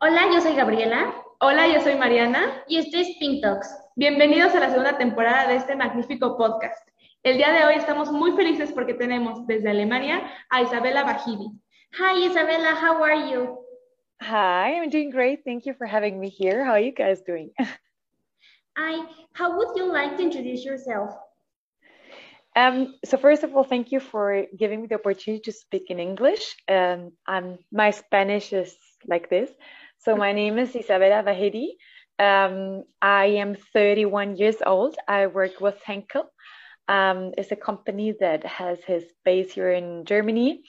Hola, 0.00 0.32
yo 0.32 0.40
soy 0.40 0.54
Gabriela 0.54 1.12
Hola, 1.40 1.66
yo 1.66 1.80
soy 1.80 1.96
Mariana. 1.96 2.62
y 2.68 2.78
esto 2.78 2.98
es 2.98 3.16
Pink 3.18 3.42
Talks. 3.42 3.68
Bienvenidos 3.96 4.54
a 4.54 4.60
la 4.60 4.70
segunda 4.70 4.96
temporada 4.96 5.48
de 5.48 5.56
este 5.56 5.74
magnífico 5.74 6.36
podcast. 6.36 6.88
El 7.24 7.36
día 7.36 7.50
de 7.50 7.64
hoy 7.64 7.74
estamos 7.74 8.12
muy 8.12 8.30
felices 8.36 8.70
porque 8.70 8.94
tenemos 8.94 9.44
desde 9.48 9.70
Alemania 9.70 10.22
a 10.50 10.62
Isabela 10.62 11.02
Bajidi. 11.02 11.50
Hi, 11.98 12.26
Isabella, 12.26 12.76
how 12.80 13.02
are 13.02 13.28
you? 13.28 13.58
Hi, 14.20 14.76
I'm 14.76 14.88
doing 14.88 15.10
great. 15.10 15.42
Thank 15.44 15.66
you 15.66 15.74
for 15.74 15.88
having 15.88 16.20
me 16.20 16.28
here. 16.28 16.64
How 16.64 16.74
are 16.74 16.80
you 16.80 16.92
guys 16.92 17.20
doing? 17.22 17.50
I, 18.76 19.04
how 19.32 19.56
would 19.56 19.76
you 19.76 19.92
like 19.92 20.16
to 20.18 20.22
introduce 20.22 20.64
yourself? 20.64 21.10
Um, 22.54 22.94
so 23.04 23.16
first 23.16 23.42
of 23.42 23.52
all, 23.56 23.64
thank 23.64 23.90
you 23.90 23.98
for 23.98 24.46
giving 24.56 24.80
me 24.80 24.86
the 24.86 24.94
opportunity 24.94 25.42
to 25.42 25.52
speak 25.52 25.90
in 25.90 25.98
English. 25.98 26.56
Um, 26.68 27.12
I'm, 27.26 27.58
my 27.72 27.90
Spanish 27.90 28.52
is 28.52 28.76
like 29.06 29.28
this. 29.28 29.50
So 30.00 30.14
my 30.14 30.32
name 30.32 30.58
is 30.58 30.76
Isabella 30.76 31.24
Wahedi. 31.24 31.70
Um, 32.20 32.84
I 33.02 33.26
am 33.42 33.56
31 33.56 34.36
years 34.36 34.62
old. 34.64 34.96
I 35.08 35.26
work 35.26 35.60
with 35.60 35.82
Henkel. 35.82 36.30
Um, 36.86 37.32
it's 37.36 37.50
a 37.50 37.56
company 37.56 38.14
that 38.20 38.46
has 38.46 38.78
his 38.84 39.02
base 39.24 39.52
here 39.52 39.72
in 39.72 40.04
Germany. 40.04 40.62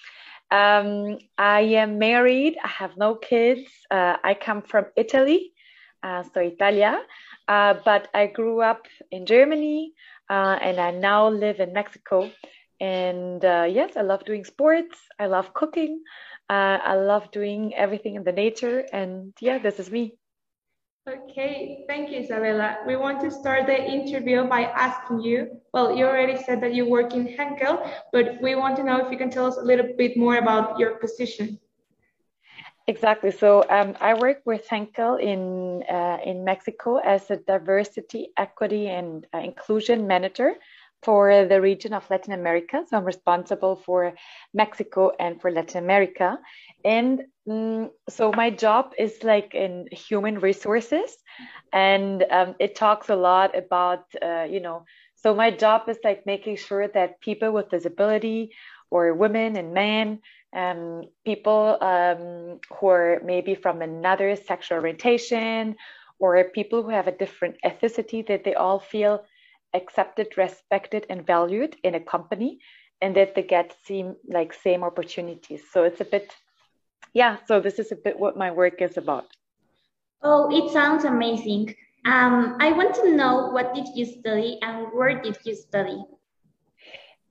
Um, 0.50 1.20
I 1.38 1.62
am 1.78 2.00
married. 2.00 2.58
I 2.64 2.70
have 2.70 2.98
no 2.98 3.14
kids. 3.14 3.70
Uh, 3.92 4.18
I 4.24 4.34
come 4.34 4.64
from 4.64 4.86
Italy, 4.98 5.54
uh, 6.02 6.24
so 6.34 6.41
Italia. 6.41 7.00
Uh, 7.48 7.76
but 7.86 8.08
I 8.16 8.26
grew 8.26 8.62
up 8.62 8.88
in 9.12 9.27
Germany, 9.27 9.94
uh, 10.27 10.58
and 10.60 10.80
I 10.80 10.90
now 10.90 11.30
live 11.30 11.60
in 11.60 11.72
Mexico. 11.72 12.32
And 12.82 13.46
uh, 13.46 13.68
yes, 13.70 13.96
I 13.96 14.02
love 14.02 14.26
doing 14.26 14.44
sports. 14.44 14.98
I 15.20 15.27
love 15.27 15.54
cooking. 15.54 16.02
Uh, 16.50 16.80
I 16.84 16.96
love 16.96 17.30
doing 17.32 17.76
everything 17.76 18.16
in 18.16 18.24
the 18.24 18.32
nature. 18.32 18.86
And 18.92 19.34
yeah, 19.40 19.60
this 19.60 19.80
is 19.80 19.92
me. 19.92 20.16
Okay, 21.08 21.86
thank 21.88 22.12
you, 22.12 22.20
Isabela. 22.22 22.86
We 22.86 22.96
want 22.96 23.22
to 23.22 23.32
start 23.32 23.66
the 23.66 23.78
interview 23.78 24.44
by 24.44 24.64
asking 24.66 25.22
you. 25.22 25.62
Well, 25.74 25.96
you 25.96 26.05
already 26.05 26.38
said 26.44 26.62
that 26.62 26.74
you 26.74 26.88
work 26.88 27.14
in 27.14 27.26
Henkel, 27.26 27.82
but 28.12 28.42
we 28.42 28.55
want 28.55 28.76
to 28.77 28.84
know 28.84 29.04
if 29.04 29.12
you 29.12 29.18
can 29.18 29.30
tell 29.30 29.46
us 29.46 29.58
a 29.58 29.62
little 29.62 29.90
bit 29.98 30.18
more 30.18 30.38
about 30.38 30.77
your 30.77 30.96
position. 30.98 31.60
Exactly. 32.88 33.32
So 33.32 33.66
um, 33.70 33.96
I 34.02 34.16
work 34.16 34.42
with 34.46 34.68
Henkel 34.68 35.16
in 35.16 35.84
uh, 35.84 36.18
in 36.26 36.44
Mexico 36.44 36.98
as 36.98 37.30
a 37.30 37.38
diversity, 37.38 38.30
equity, 38.36 38.88
and 38.88 39.26
uh, 39.34 39.40
inclusion 39.40 40.08
manager 40.08 40.55
for 41.02 41.46
the 41.46 41.62
region 41.62 41.94
of 41.94 42.10
Latin 42.10 42.34
America. 42.34 42.84
So 42.88 42.98
I'm 42.98 43.05
responsible 43.05 43.76
for 43.76 44.14
Mexico 44.54 45.12
and 45.20 45.40
for 45.42 45.52
Latin 45.52 45.84
America. 45.84 46.40
And 46.84 47.24
mm, 47.48 47.90
so 48.10 48.32
my 48.32 48.50
job 48.50 48.94
is 48.98 49.24
like 49.24 49.54
in 49.54 49.88
human 49.92 50.40
resources, 50.40 51.16
and 51.72 52.24
um, 52.30 52.55
it 52.60 52.76
talks 52.76 53.10
a 53.10 53.16
lot 53.16 53.58
about 53.58 54.05
uh, 54.22 54.44
you 54.50 54.60
know. 54.60 54.86
So 55.16 55.36
my 55.36 55.52
job 55.52 55.90
is 55.90 55.98
like 56.04 56.26
making 56.26 56.55
sure 56.58 56.88
that 56.88 57.20
people 57.20 57.52
with 57.52 57.70
disability 57.70 58.52
or 58.90 59.14
women 59.14 59.58
and 59.58 59.74
men 59.74 60.20
um, 60.54 61.04
people 61.26 61.77
um, 61.82 62.60
who 62.80 62.88
are 62.88 63.22
maybe 63.24 63.55
from 63.55 63.82
another 63.82 64.36
sexual 64.36 64.80
orientation 64.80 65.75
or 66.20 66.44
people 66.44 66.84
who 66.84 66.90
have 66.90 67.08
a 67.08 67.12
different 67.12 67.56
ethnicity 67.64 68.25
that 68.28 68.44
they 68.44 68.56
all 68.56 68.80
feel 68.80 69.24
accepted 69.73 70.38
respected 70.38 71.06
and 71.09 71.25
valued 71.25 71.75
in 71.84 71.95
a 71.95 72.00
company 72.00 72.59
and 73.01 73.16
that 73.16 73.35
they 73.35 73.44
get 73.44 73.75
same 73.85 74.16
like 74.28 74.53
same 74.53 74.84
opportunities 74.84 75.62
so 75.72 75.84
it's 75.84 76.01
a 76.01 76.06
bit 76.06 76.35
yeah 77.13 77.38
so 77.47 77.59
this 77.59 77.79
is 77.79 77.91
a 77.91 77.95
bit 77.95 78.19
what 78.19 78.38
my 78.38 78.51
work 78.51 78.81
is 78.81 78.97
about 78.97 79.25
Oh, 80.22 80.50
it 80.52 80.72
sounds 80.72 81.06
amazing. 81.06 81.75
Um, 82.06 82.58
I 82.59 82.72
want 82.74 82.96
to 82.96 83.16
know 83.16 83.50
what 83.52 83.74
did 83.74 83.88
you 83.96 84.06
study 84.06 84.59
and 84.62 84.88
where 84.94 85.22
did 85.22 85.38
you 85.46 85.56
study? 85.56 86.03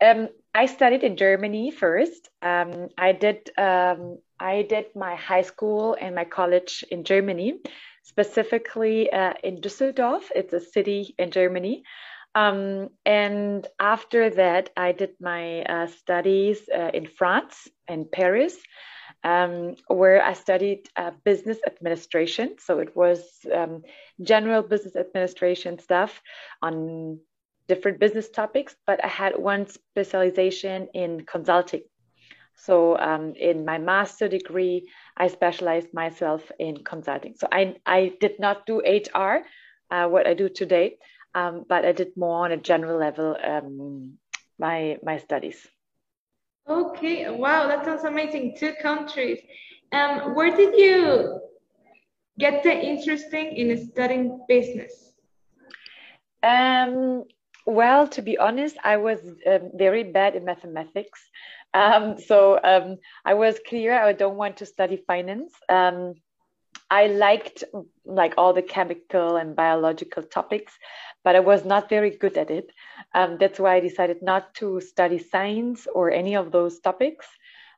Um, 0.01 0.29
I 0.55 0.67
studied 0.67 1.03
in 1.03 1.17
Germany 1.17 1.71
first. 1.71 2.29
Um, 2.41 2.89
I 2.97 3.13
did 3.13 3.51
um, 3.59 4.19
I 4.41 4.63
did 4.63 4.87
my 4.95 5.17
high 5.17 5.43
school 5.43 5.97
and 6.01 6.15
my 6.15 6.25
college 6.25 6.85
in 6.91 7.05
Germany, 7.05 7.61
specifically 8.05 9.13
uh, 9.13 9.35
in 9.43 9.61
Düsseldorf. 9.61 10.31
It's 10.35 10.53
a 10.53 10.61
city 10.61 11.15
in 11.19 11.31
Germany. 11.31 11.83
Um, 12.39 12.91
and 13.05 13.67
after 13.81 14.31
that, 14.31 14.71
I 14.77 14.93
did 14.93 15.13
my 15.21 15.63
uh, 15.63 15.87
studies 15.89 16.59
uh, 16.73 16.91
in 16.95 17.07
France 17.07 17.67
in 17.89 18.07
Paris, 18.11 18.57
um, 19.25 19.75
where 19.89 20.23
I 20.23 20.35
studied 20.35 20.89
uh, 20.97 21.11
business 21.25 21.59
administration. 21.67 22.57
So 22.61 22.79
it 22.79 22.95
was 22.95 23.21
um, 23.53 23.83
general 24.23 24.63
business 24.63 24.95
administration 24.95 25.79
stuff 25.81 26.23
on 26.63 27.19
different 27.67 27.99
business 27.99 28.29
topics, 28.31 28.77
but 28.87 29.05
I 29.05 29.09
had 29.09 29.33
one 29.37 29.67
specialization 29.67 30.89
in 30.95 31.25
consulting. 31.27 31.83
So 32.55 32.99
um, 32.99 33.35
in 33.35 33.65
my 33.65 33.79
master 33.79 34.29
degree, 34.29 34.89
I 35.17 35.29
specialized 35.29 35.93
myself 35.93 36.43
in 36.59 36.85
consulting. 36.85 37.35
So 37.37 37.49
I, 37.51 37.77
I 37.85 38.13
did 38.21 38.39
not 38.39 38.67
do 38.67 38.81
HR, 38.81 39.45
uh, 39.91 40.07
what 40.09 40.27
I 40.27 40.35
do 40.35 40.49
today, 40.49 40.99
um, 41.35 41.65
but 41.69 41.85
I 41.85 41.93
did 41.93 42.17
more 42.17 42.45
on 42.45 42.53
a 42.53 42.57
general 42.57 42.99
level 42.99 43.37
um, 43.43 44.19
my 44.59 44.99
my 45.03 45.19
studies. 45.19 45.67
Okay, 46.69 47.31
wow, 47.31 47.67
that 47.69 47.85
sounds 47.85 48.05
amazing. 48.05 48.57
Two 48.59 48.75
countries. 48.83 49.41
Um, 49.93 50.35
where 50.35 50.55
did 50.55 50.77
you 50.77 51.41
get 52.39 52.63
the 52.63 52.73
interesting 52.73 53.57
in 53.57 53.91
studying 53.91 54.45
business? 54.49 55.15
Um, 56.43 57.25
well, 57.67 58.07
to 58.09 58.23
be 58.23 58.39
honest, 58.39 58.77
I 58.85 58.99
was 58.99 59.21
um, 59.47 59.71
very 59.75 60.05
bad 60.05 60.37
in 60.37 60.45
mathematics. 60.45 61.21
Um, 61.75 62.19
so 62.19 62.59
um, 62.63 62.97
I 63.25 63.35
was 63.35 63.59
clear 63.67 63.93
I 63.93 64.13
don't 64.13 64.37
want 64.37 64.59
to 64.59 64.67
study 64.67 65.03
finance. 65.07 65.53
Um, 65.69 66.15
I 66.91 67.07
liked 67.09 67.65
like 68.05 68.35
all 68.39 68.53
the 68.53 68.63
chemical 68.63 69.37
and 69.37 69.55
biological 69.55 70.23
topics, 70.23 70.73
but 71.25 71.37
I 71.37 71.41
was 71.41 71.65
not 71.65 71.89
very 71.89 72.11
good 72.11 72.39
at 72.39 72.51
it. 72.51 72.71
Um, 73.15 73.37
that's 73.39 73.61
why 73.61 73.77
I 73.77 73.81
decided 73.81 74.23
not 74.23 74.55
to 74.55 74.81
study 74.81 75.19
science 75.19 75.87
or 75.95 76.11
any 76.11 76.35
of 76.37 76.51
those 76.51 76.81
topics. 76.81 77.27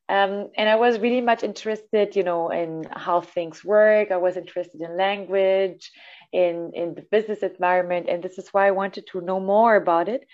Um, 0.08 0.50
and 0.56 0.68
I 0.68 0.76
was 0.76 0.98
really 0.98 1.20
much 1.20 1.44
interested, 1.44 2.16
you 2.16 2.24
know, 2.24 2.50
in 2.50 2.84
how 2.90 3.20
things 3.20 3.64
work. 3.64 4.10
I 4.10 4.16
was 4.16 4.36
interested 4.36 4.80
in 4.80 4.96
language, 4.96 5.92
in 6.32 6.72
in 6.74 6.94
the 6.94 7.02
business 7.02 7.40
environment, 7.42 8.08
and 8.08 8.22
this 8.22 8.36
is 8.38 8.48
why 8.52 8.66
I 8.66 8.72
wanted 8.72 9.06
to 9.08 9.20
know 9.20 9.38
more 9.38 9.76
about 9.76 10.08
it. 10.08 10.26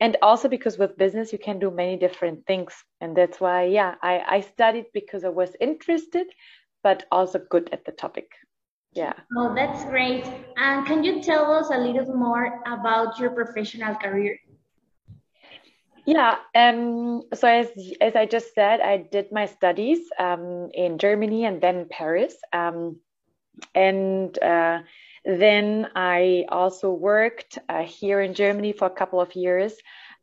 And 0.00 0.16
also 0.20 0.48
because 0.48 0.76
with 0.76 0.98
business 0.98 1.32
you 1.32 1.38
can 1.38 1.58
do 1.58 1.70
many 1.70 1.96
different 1.96 2.46
things, 2.46 2.74
and 3.00 3.16
that's 3.16 3.40
why, 3.40 3.64
yeah, 3.64 3.94
I, 4.02 4.14
I 4.36 4.40
studied 4.40 4.86
because 4.92 5.24
I 5.24 5.28
was 5.30 5.56
interested, 5.60 6.26
but 6.82 7.04
also 7.10 7.38
good 7.38 7.70
at 7.72 7.84
the 7.84 7.92
topic. 7.92 8.30
Yeah. 8.94 9.14
Oh, 9.38 9.54
that's 9.54 9.84
great. 9.86 10.26
And 10.56 10.86
can 10.86 11.02
you 11.02 11.22
tell 11.22 11.50
us 11.52 11.70
a 11.72 11.78
little 11.78 12.14
more 12.14 12.60
about 12.66 13.18
your 13.18 13.30
professional 13.30 13.94
career? 13.94 14.38
Yeah, 16.04 16.36
um, 16.56 17.22
so 17.32 17.46
as 17.46 17.68
as 18.00 18.16
I 18.16 18.26
just 18.26 18.54
said, 18.54 18.80
I 18.80 18.96
did 18.96 19.30
my 19.30 19.46
studies 19.46 20.00
um, 20.18 20.68
in 20.74 20.98
Germany 20.98 21.44
and 21.44 21.60
then 21.60 21.86
Paris, 21.88 22.34
um, 22.52 22.96
and 23.74 24.36
uh, 24.42 24.80
then 25.24 25.88
I 25.94 26.44
also 26.48 26.90
worked 26.90 27.58
uh, 27.68 27.84
here 27.84 28.20
in 28.20 28.34
Germany 28.34 28.72
for 28.72 28.86
a 28.86 28.90
couple 28.90 29.20
of 29.20 29.36
years 29.36 29.74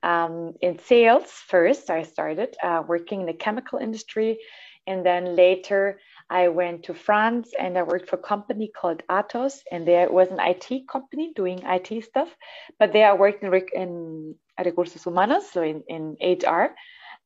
um, 0.04 0.54
in 0.60 0.80
sales. 0.80 1.32
First, 1.32 1.90
I 1.90 2.04
started 2.04 2.58
uh, 2.62 2.84
working 2.86 3.22
in 3.22 3.28
the 3.28 3.34
chemical 3.34 3.80
industry, 3.80 4.38
and 4.86 5.06
then 5.06 5.38
later 5.38 6.02
I 6.30 6.50
went 6.50 6.84
to 6.84 6.94
France 6.94 7.52
and 7.58 7.78
I 7.78 7.84
worked 7.84 8.10
for 8.10 8.18
a 8.18 8.22
company 8.22 8.72
called 8.80 9.02
Atos, 9.10 9.62
and 9.72 9.88
there 9.88 10.10
was 10.10 10.30
an 10.30 10.40
IT 10.40 10.88
company 10.88 11.34
doing 11.36 11.62
IT 11.64 12.04
stuff, 12.04 12.30
but 12.78 12.94
there 12.94 13.10
I 13.10 13.14
worked 13.14 13.44
in, 13.44 13.54
in 13.74 14.36
recursos 14.64 15.04
humanos, 15.04 15.50
so 15.50 15.64
in, 15.64 15.84
in 15.88 16.18
HR. 16.22 16.76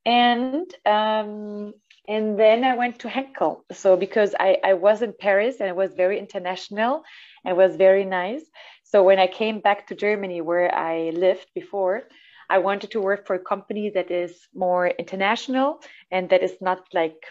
And 0.05 0.73
um, 0.85 1.73
and 2.07 2.37
then 2.37 2.63
I 2.65 2.75
went 2.75 2.99
to 2.99 3.09
Henkel. 3.09 3.63
So 3.71 3.95
because 3.95 4.35
I, 4.37 4.57
I 4.63 4.73
was 4.73 5.01
in 5.01 5.13
Paris 5.17 5.61
and 5.61 5.69
it 5.69 5.75
was 5.75 5.93
very 5.93 6.19
international 6.19 7.03
and 7.45 7.55
was 7.55 7.77
very 7.77 8.03
nice. 8.03 8.43
So 8.83 9.03
when 9.03 9.19
I 9.19 9.27
came 9.27 9.61
back 9.61 9.87
to 9.87 9.95
Germany 9.95 10.41
where 10.41 10.73
I 10.75 11.11
lived 11.11 11.47
before, 11.55 12.03
I 12.49 12.57
wanted 12.57 12.91
to 12.91 13.01
work 13.01 13.25
for 13.25 13.35
a 13.35 13.39
company 13.39 13.89
that 13.91 14.11
is 14.11 14.47
more 14.53 14.87
international 14.87 15.79
and 16.11 16.29
that 16.29 16.43
is 16.43 16.57
not 16.59 16.81
like 16.93 17.23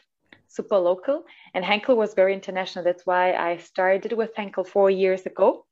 super 0.52 0.78
local. 0.78 1.24
And 1.54 1.64
Henkel 1.64 1.96
was 1.96 2.14
very 2.14 2.34
international. 2.34 2.84
That's 2.84 3.06
why 3.06 3.32
I 3.32 3.56
started 3.56 4.12
with 4.12 4.36
Henkel 4.36 4.64
four 4.64 4.90
years 4.90 5.26
ago 5.26 5.64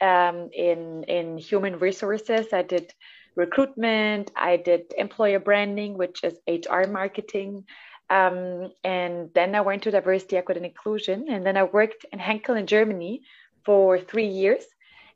um, 0.00 0.50
in 0.52 1.04
in 1.04 1.38
human 1.38 1.78
resources. 1.78 2.52
I 2.52 2.62
did 2.62 2.92
recruitment. 3.36 4.32
I 4.34 4.56
did 4.56 4.92
employer 4.96 5.38
branding, 5.38 5.96
which 5.96 6.24
is 6.24 6.38
HR 6.48 6.88
marketing. 6.88 7.64
Um, 8.08 8.70
and 8.84 9.30
then 9.34 9.54
I 9.54 9.60
went 9.60 9.82
to 9.82 9.90
diversity, 9.90 10.36
equity, 10.36 10.58
and 10.58 10.66
inclusion. 10.66 11.26
And 11.28 11.44
then 11.44 11.56
I 11.56 11.64
worked 11.64 12.06
in 12.12 12.18
Henkel 12.18 12.56
in 12.56 12.66
Germany 12.66 13.22
for 13.64 13.98
three 13.98 14.28
years. 14.28 14.64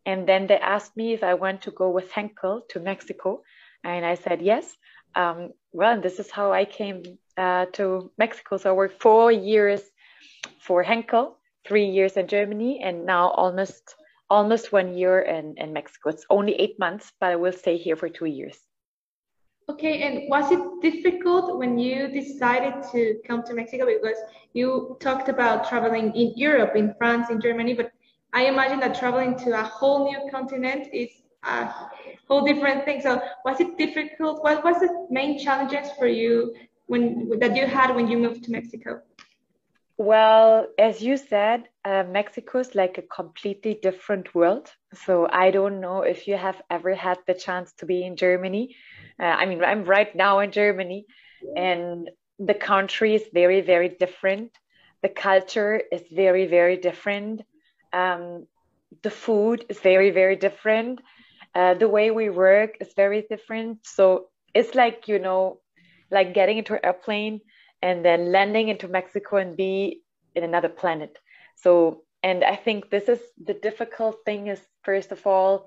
And 0.06 0.28
then 0.28 0.46
they 0.46 0.58
asked 0.58 0.96
me 0.96 1.12
if 1.12 1.22
I 1.22 1.34
want 1.34 1.62
to 1.62 1.70
go 1.70 1.90
with 1.90 2.10
Henkel 2.10 2.62
to 2.70 2.80
Mexico. 2.80 3.42
And 3.84 4.04
I 4.04 4.14
said 4.14 4.42
yes. 4.42 4.76
Um, 5.14 5.50
well, 5.72 6.00
this 6.00 6.18
is 6.18 6.30
how 6.30 6.52
I 6.52 6.64
came 6.64 7.02
uh, 7.36 7.66
to 7.72 8.10
Mexico. 8.18 8.56
So 8.56 8.70
I 8.70 8.72
worked 8.72 9.00
four 9.00 9.32
years 9.32 9.82
for 10.58 10.82
Henkel, 10.82 11.36
three 11.66 11.86
years 11.86 12.16
in 12.16 12.26
Germany, 12.28 12.80
and 12.82 13.06
now 13.06 13.28
almost 13.30 13.94
almost 14.28 14.72
one 14.72 14.94
year 14.94 15.20
in, 15.20 15.54
in 15.56 15.72
Mexico. 15.72 16.10
It's 16.10 16.24
only 16.30 16.54
eight 16.54 16.78
months, 16.78 17.12
but 17.20 17.30
I 17.30 17.36
will 17.36 17.52
stay 17.52 17.76
here 17.76 17.96
for 17.96 18.08
two 18.08 18.26
years. 18.26 18.56
Okay, 19.68 20.02
and 20.02 20.28
was 20.28 20.50
it 20.50 20.60
difficult 20.82 21.58
when 21.58 21.78
you 21.78 22.08
decided 22.08 22.74
to 22.92 23.20
come 23.26 23.42
to 23.44 23.54
Mexico? 23.54 23.86
Because 23.86 24.18
you 24.52 24.96
talked 25.00 25.28
about 25.28 25.68
traveling 25.68 26.14
in 26.14 26.32
Europe, 26.36 26.74
in 26.74 26.94
France, 26.98 27.30
in 27.30 27.40
Germany, 27.40 27.74
but 27.74 27.92
I 28.32 28.46
imagine 28.46 28.80
that 28.80 28.98
traveling 28.98 29.36
to 29.38 29.58
a 29.58 29.62
whole 29.62 30.04
new 30.10 30.30
continent 30.30 30.88
is 30.92 31.10
a 31.42 31.72
whole 32.28 32.44
different 32.44 32.84
thing. 32.84 33.00
So 33.00 33.20
was 33.44 33.60
it 33.60 33.76
difficult? 33.78 34.42
What 34.42 34.64
was 34.64 34.80
the 34.80 35.06
main 35.10 35.38
challenges 35.38 35.90
for 35.98 36.06
you 36.06 36.54
when 36.86 37.38
that 37.38 37.56
you 37.56 37.66
had 37.66 37.94
when 37.94 38.08
you 38.08 38.18
moved 38.18 38.44
to 38.44 38.50
Mexico? 38.50 39.00
Well, 39.96 40.66
as 40.78 41.02
you 41.02 41.18
said, 41.18 41.68
uh, 41.84 42.04
Mexico 42.04 42.58
is 42.60 42.74
like 42.74 42.96
a 42.96 43.02
completely 43.02 43.78
different 43.82 44.34
world. 44.34 44.72
So 45.04 45.28
I 45.30 45.50
don't 45.50 45.80
know 45.80 46.02
if 46.02 46.26
you 46.26 46.36
have 46.36 46.60
ever 46.70 46.94
had 46.94 47.18
the 47.26 47.34
chance 47.34 47.74
to 47.74 47.86
be 47.86 48.02
in 48.02 48.16
Germany. 48.16 48.74
Uh, 49.20 49.24
I 49.26 49.44
mean, 49.44 49.62
I'm 49.62 49.84
right 49.84 50.14
now 50.16 50.38
in 50.38 50.52
Germany, 50.52 51.04
and 51.54 52.08
the 52.38 52.54
country 52.54 53.14
is 53.14 53.24
very, 53.34 53.60
very 53.60 53.90
different. 53.90 54.52
The 55.02 55.10
culture 55.10 55.82
is 55.92 56.02
very, 56.10 56.46
very 56.46 56.78
different. 56.78 57.42
Um, 57.92 58.46
the 59.02 59.10
food 59.10 59.66
is 59.68 59.78
very, 59.80 60.10
very 60.10 60.36
different. 60.36 61.00
Uh, 61.54 61.74
the 61.74 61.88
way 61.88 62.10
we 62.10 62.30
work 62.30 62.76
is 62.80 62.92
very 62.94 63.22
different. 63.28 63.78
So 63.84 64.28
it's 64.54 64.74
like, 64.74 65.08
you 65.08 65.18
know, 65.18 65.60
like 66.10 66.34
getting 66.34 66.58
into 66.58 66.74
an 66.74 66.80
airplane 66.84 67.40
and 67.82 68.04
then 68.04 68.32
landing 68.32 68.68
into 68.68 68.88
Mexico 68.88 69.36
and 69.36 69.56
be 69.56 70.02
in 70.34 70.44
another 70.44 70.68
planet. 70.68 71.18
So, 71.56 72.02
and 72.22 72.44
I 72.44 72.56
think 72.56 72.90
this 72.90 73.08
is 73.08 73.20
the 73.42 73.54
difficult 73.54 74.18
thing 74.24 74.48
is, 74.48 74.60
first 74.84 75.12
of 75.12 75.26
all, 75.26 75.66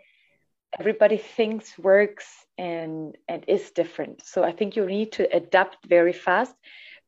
everybody 0.79 1.17
thinks, 1.17 1.77
works, 1.77 2.27
and, 2.57 3.15
and 3.27 3.43
is 3.47 3.71
different. 3.71 4.25
So 4.25 4.43
I 4.43 4.51
think 4.51 4.75
you 4.75 4.85
need 4.85 5.13
to 5.13 5.35
adapt 5.35 5.85
very 5.87 6.13
fast 6.13 6.55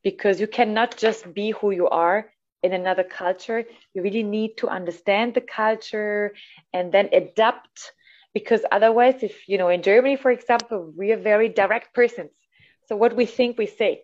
because 0.04 0.40
you 0.40 0.48
cannot 0.48 0.98
just 0.98 1.34
be 1.34 1.52
who 1.52 1.72
you 1.72 1.88
are 1.90 2.32
in 2.64 2.74
another 2.74 3.04
culture. 3.04 3.64
You 3.94 4.02
really 4.02 4.24
need 4.24 4.58
to 4.58 4.68
understand 4.68 5.34
the 5.34 5.42
culture 5.42 6.34
and 6.74 6.92
then 6.92 7.10
adapt 7.14 7.92
because 8.36 8.62
otherwise 8.72 9.24
if 9.24 9.48
you 9.50 9.58
know 9.58 9.70
in 9.70 9.82
germany 9.82 10.18
for 10.18 10.30
example 10.30 10.94
we 10.96 11.12
are 11.14 11.22
very 11.34 11.50
direct 11.50 11.96
persons. 11.96 12.32
So 12.88 12.96
what 12.96 13.16
we 13.16 13.26
think 13.26 13.58
we 13.58 13.66
say. 13.66 14.04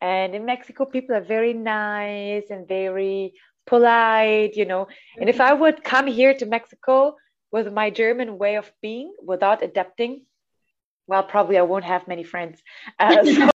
And 0.00 0.34
in 0.34 0.44
mexico 0.44 0.84
people 0.84 1.14
are 1.16 1.28
very 1.36 1.54
nice 1.54 2.46
and 2.50 2.68
very 2.68 3.32
polite 3.66 4.56
you 4.60 4.66
know. 4.66 4.88
And 5.18 5.30
if 5.30 5.40
i 5.40 5.52
would 5.52 5.82
come 5.82 6.06
here 6.06 6.34
to 6.34 6.44
mexico 6.56 7.16
with 7.50 7.72
my 7.72 7.88
german 7.90 8.36
way 8.42 8.56
of 8.56 8.70
being 8.82 9.08
without 9.32 9.62
adapting 9.62 10.12
well 11.06 11.22
probably 11.22 11.56
i 11.56 11.62
won't 11.62 11.84
have 11.94 12.06
many 12.08 12.24
friends. 12.24 12.60
Uh, 12.98 13.24
so 13.36 13.50